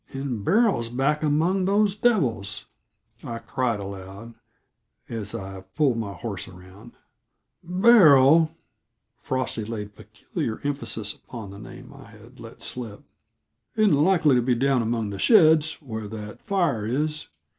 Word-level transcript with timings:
"And 0.13 0.43
Beryl's 0.43 0.89
back 0.89 1.21
among 1.21 1.65
those 1.65 1.95
devils!" 1.95 2.65
I 3.23 3.37
cried 3.37 3.79
aloud, 3.79 4.33
as 5.07 5.35
I 5.35 5.61
pulled 5.75 5.99
my 5.99 6.13
horse 6.13 6.47
around. 6.47 6.93
"Beryl" 7.63 8.49
Frosty 9.19 9.63
laid 9.63 9.95
peculiar 9.95 10.57
stress 10.73 11.13
upon 11.13 11.51
the 11.51 11.59
name 11.59 11.93
I 11.93 12.05
had 12.09 12.39
let 12.39 12.63
slip 12.63 13.03
"isn't 13.75 13.93
likely 13.93 14.33
to 14.33 14.41
be 14.41 14.55
down 14.55 14.81
among 14.81 15.11
the 15.11 15.19
sheds, 15.19 15.73
where 15.83 16.07
that 16.07 16.41
fire 16.41 16.87
is. 16.87 17.27